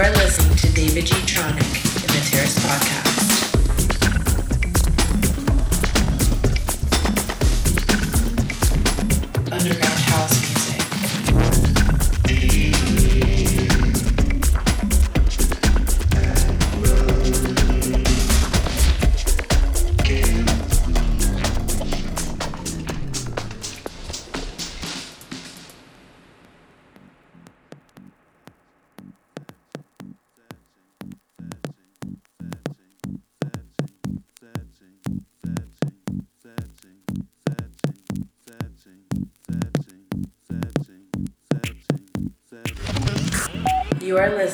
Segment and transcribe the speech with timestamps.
[0.00, 1.14] are listening to David G.
[1.26, 3.09] Tronic in the Terrace Podcast.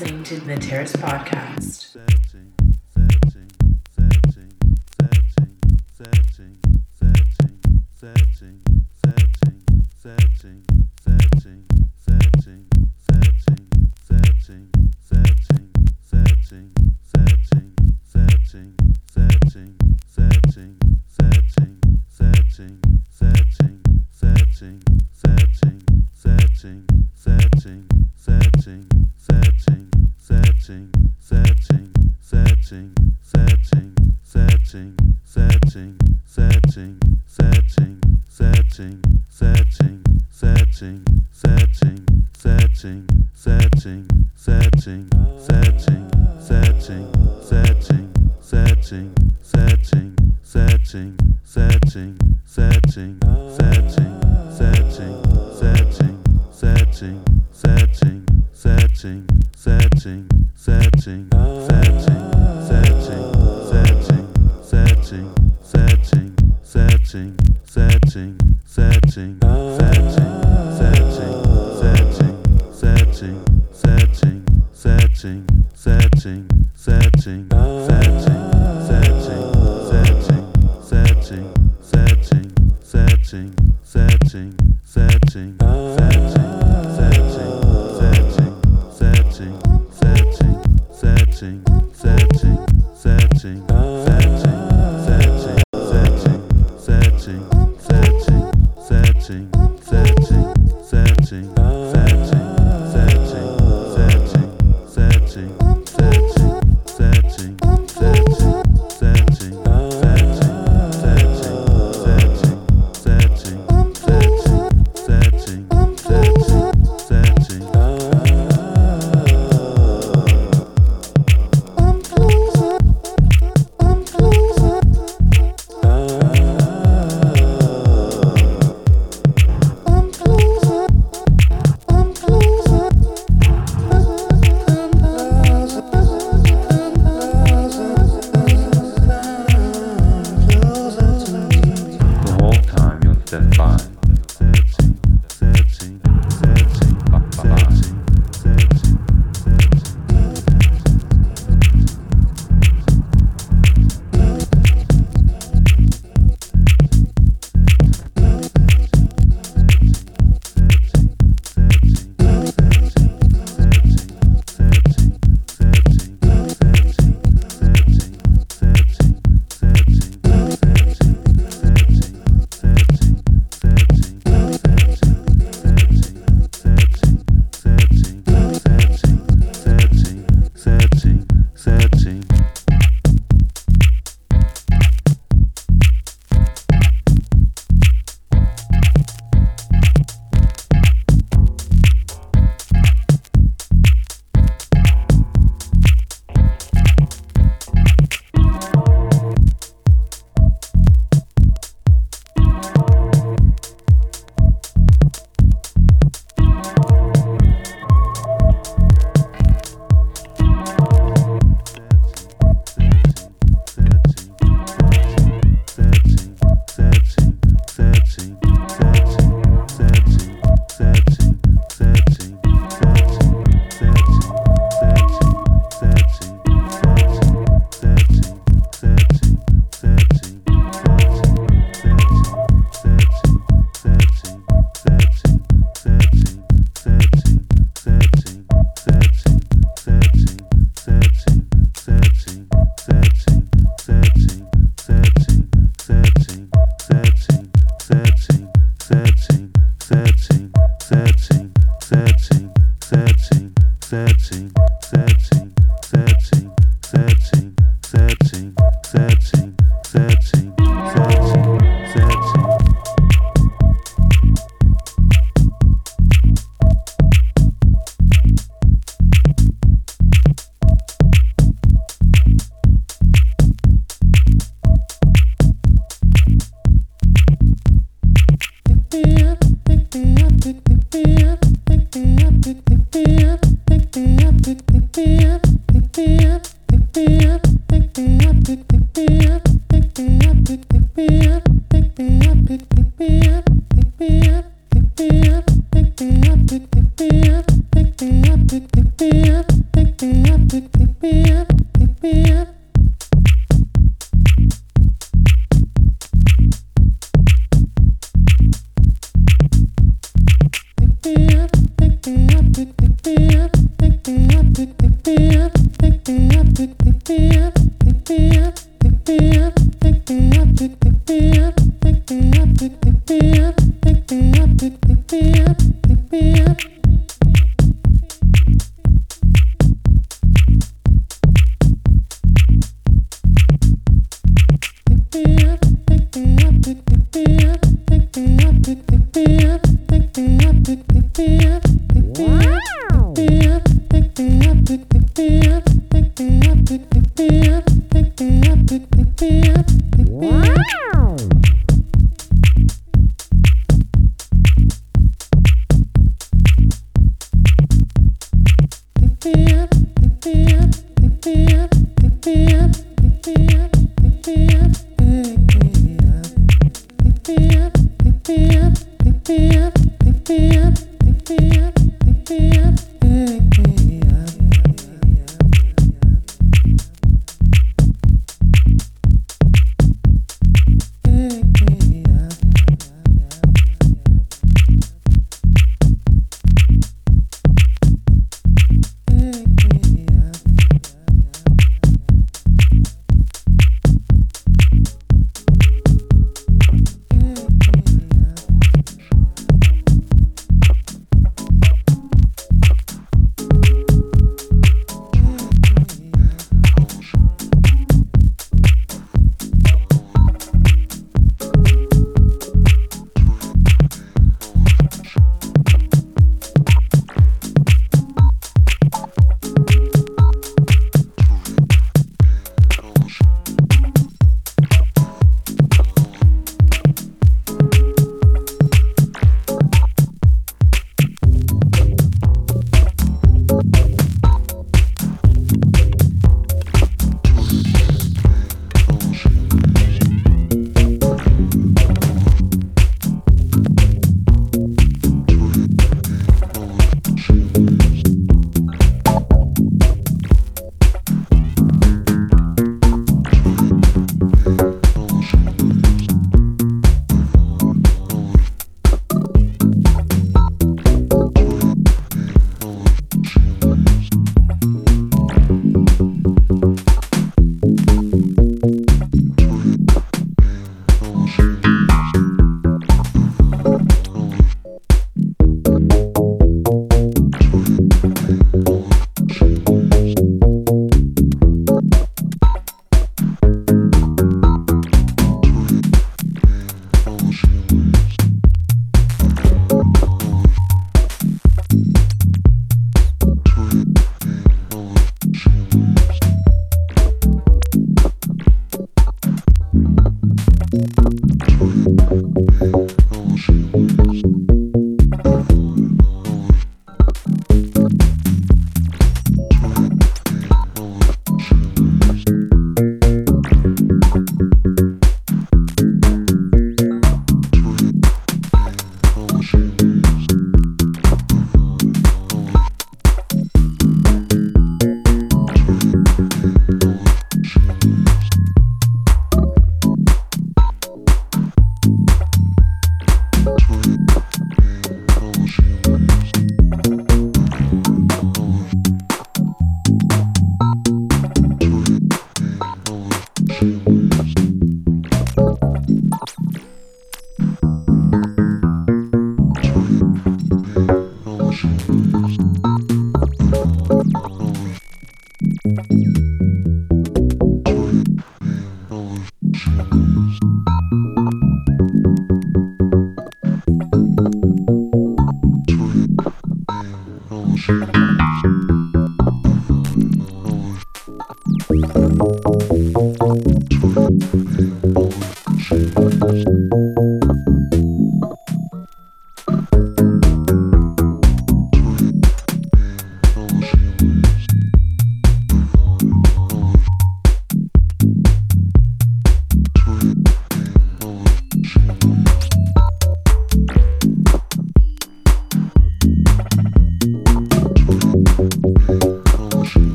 [0.00, 1.57] Listening to the Terrace Podcast.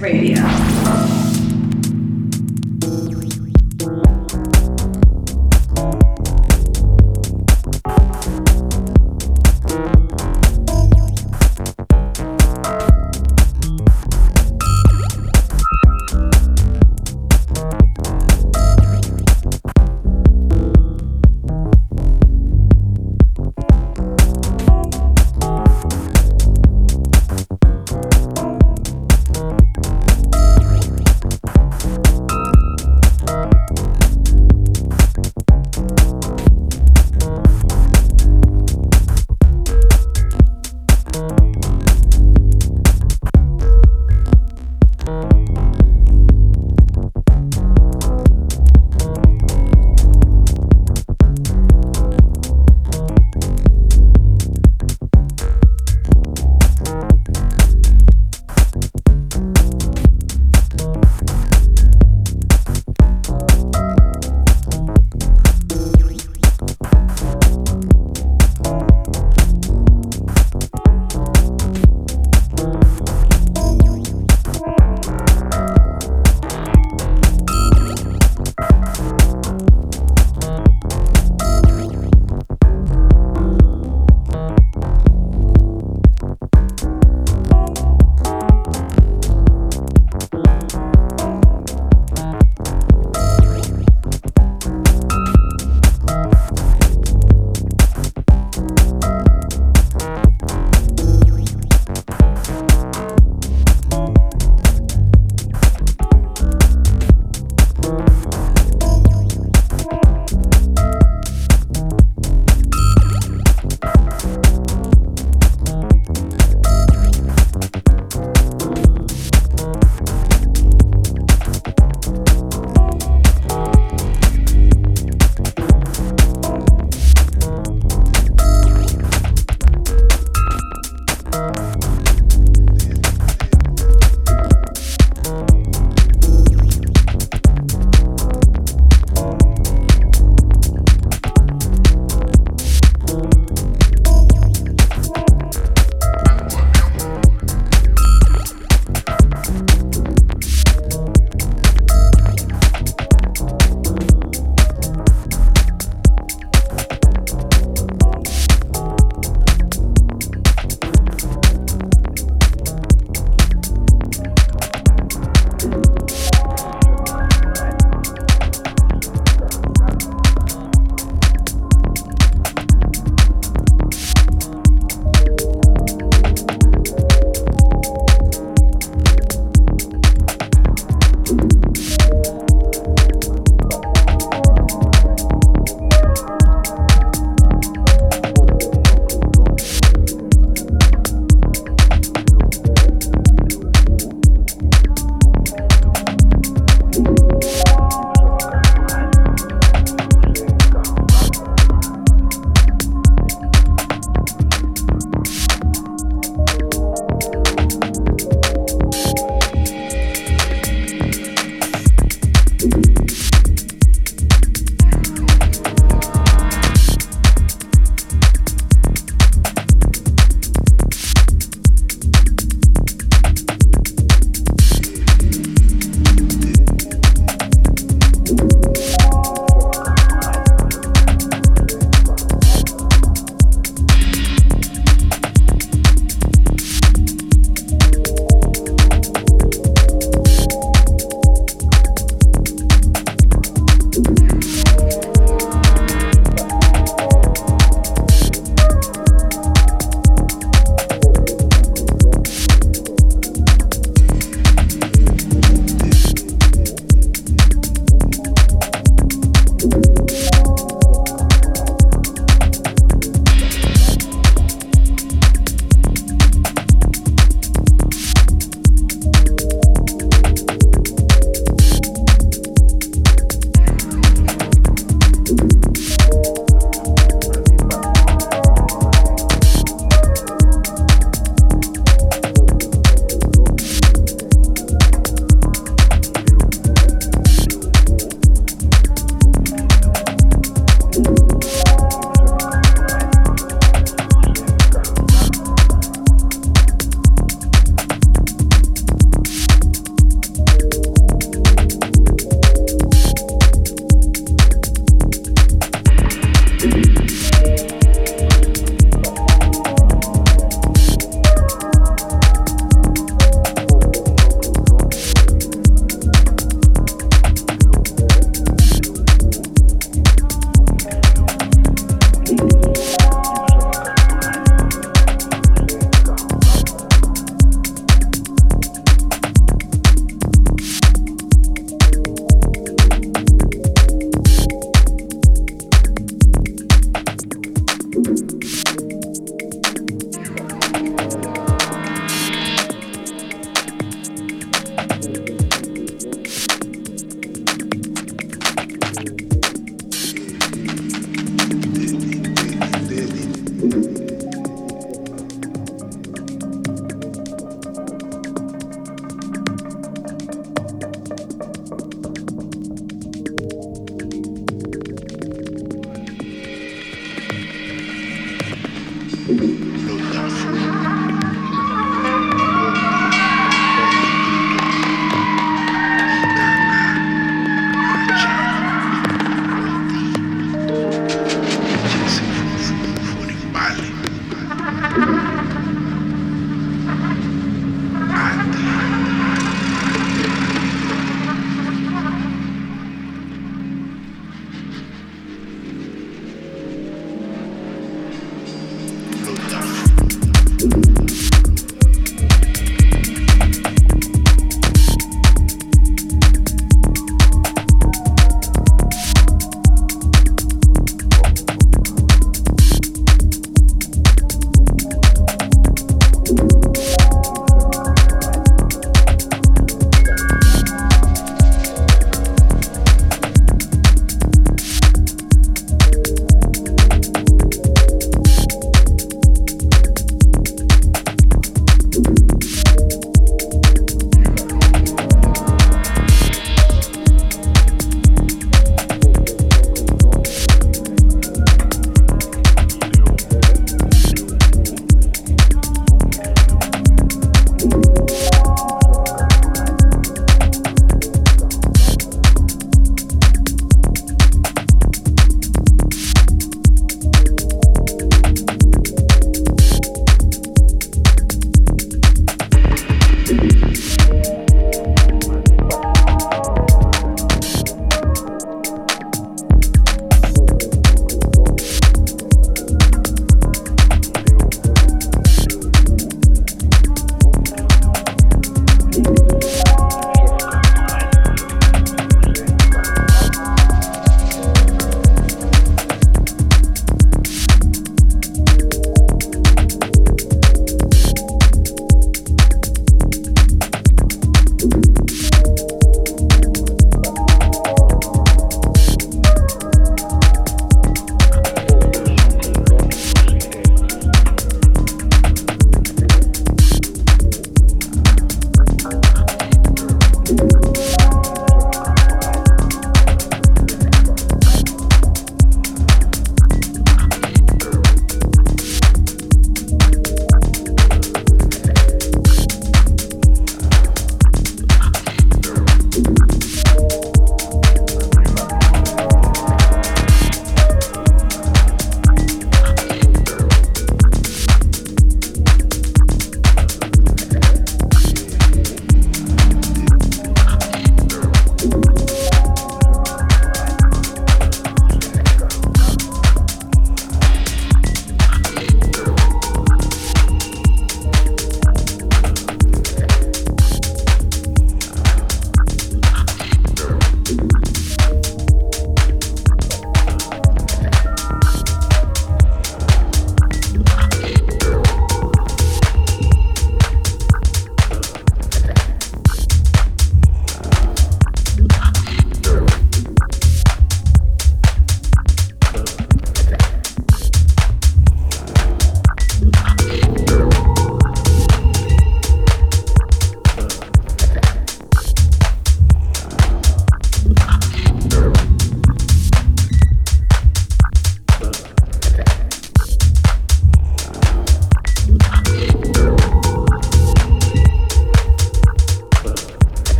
[0.00, 0.65] Radio.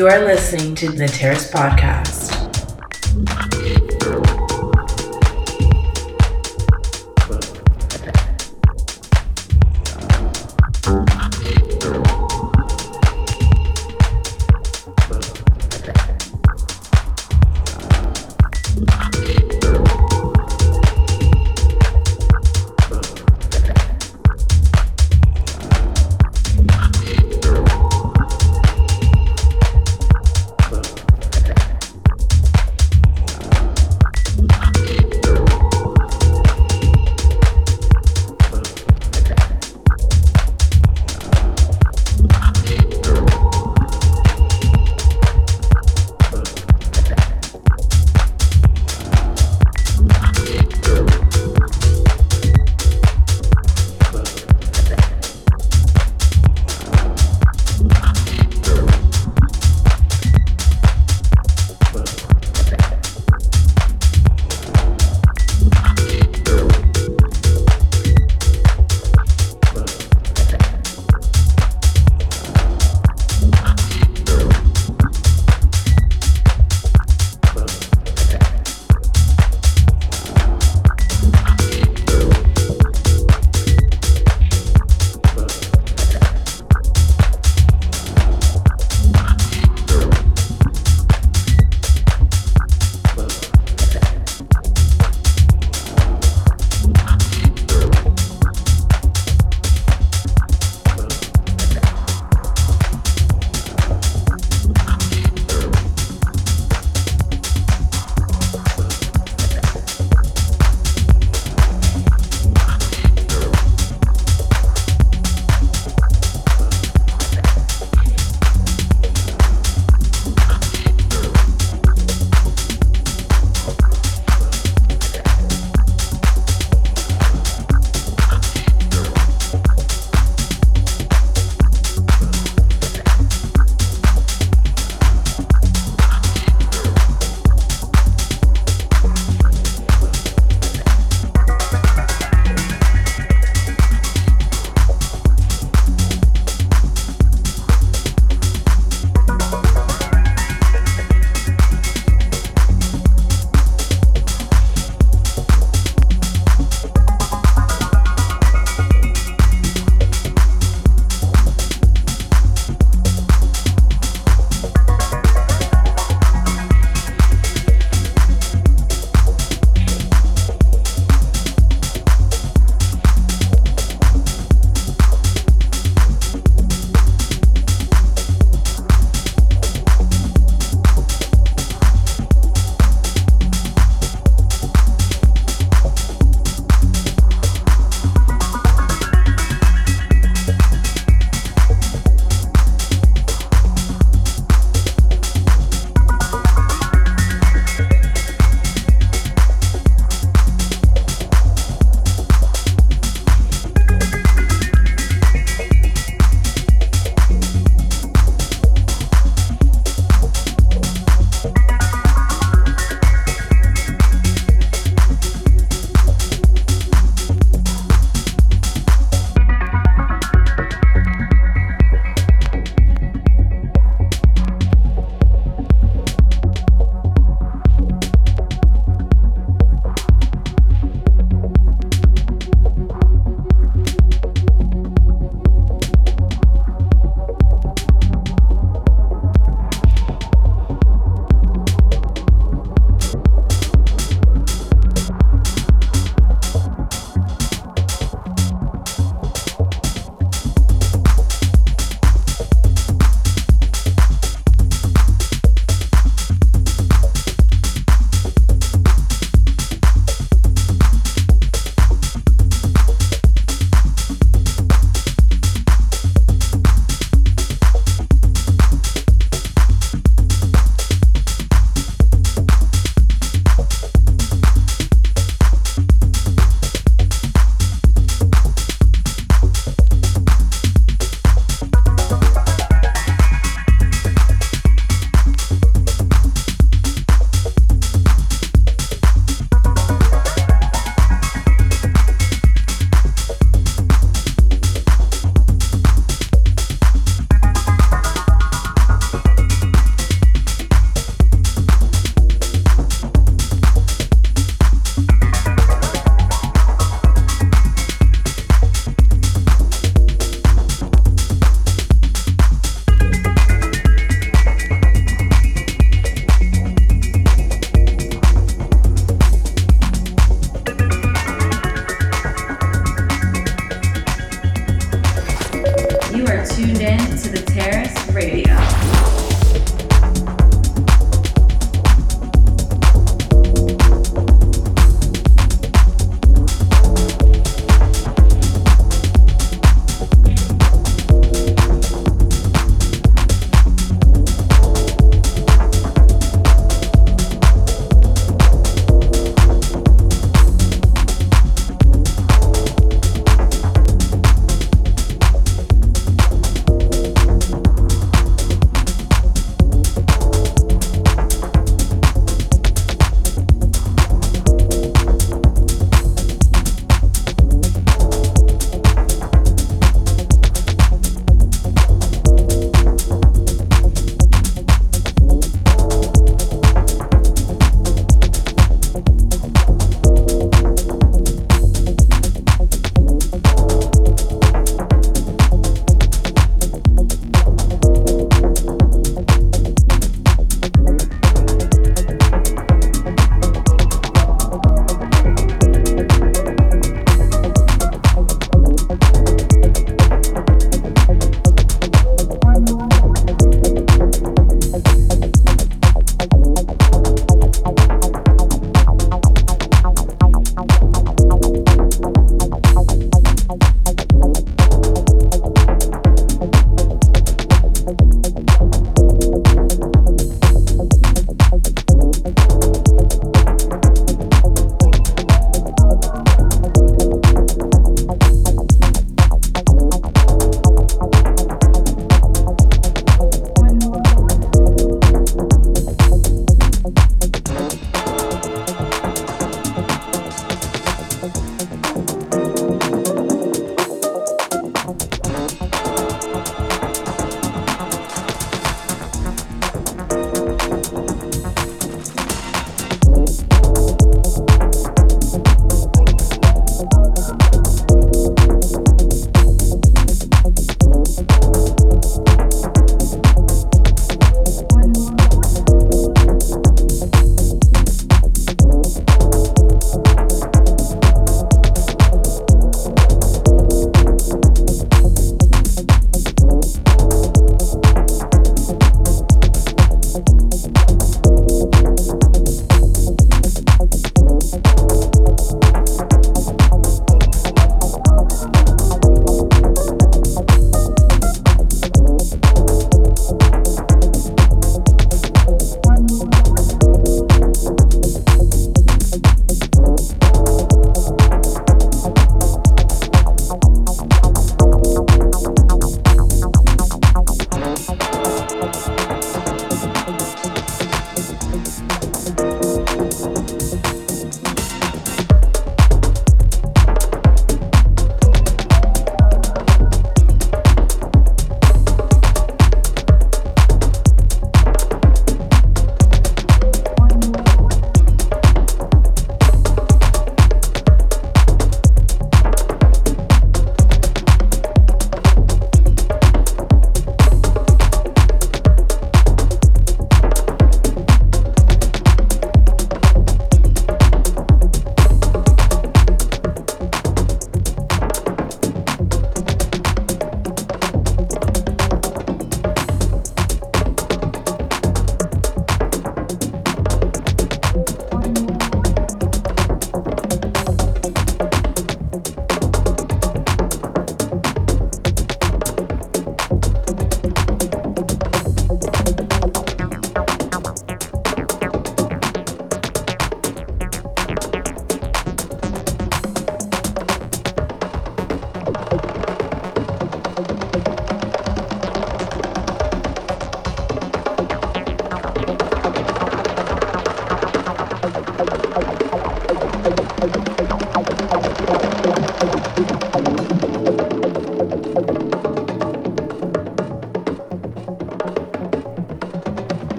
[0.00, 2.09] You are listening to the Terrace Podcast.